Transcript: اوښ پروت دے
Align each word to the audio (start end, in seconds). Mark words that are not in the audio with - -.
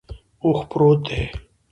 اوښ 0.43 0.59
پروت 0.69 0.99
دے 1.07 1.21